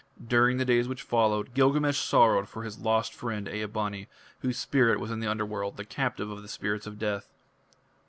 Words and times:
During 0.27 0.57
the 0.57 0.65
days 0.65 0.87
which 0.87 1.03
followed 1.03 1.53
Gilgamesh 1.53 1.99
sorrowed 1.99 2.49
for 2.49 2.63
his 2.63 2.79
lost 2.79 3.13
friend 3.13 3.47
Ea 3.47 3.65
bani, 3.67 4.07
whose 4.39 4.57
spirit 4.57 4.99
was 4.99 5.11
in 5.11 5.19
the 5.19 5.29
Underworld, 5.29 5.77
the 5.77 5.85
captive 5.85 6.31
of 6.31 6.41
the 6.41 6.47
spirits 6.47 6.87
of 6.87 6.97
death. 6.97 7.29